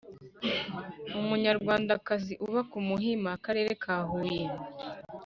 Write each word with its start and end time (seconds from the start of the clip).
Umunyarwandakazi 1.19 2.33
uba 2.45 2.61
ku 2.69 2.77
Muhima 2.87 3.29
Akarere 3.37 3.71
ka 3.83 3.95
huye 4.09 4.43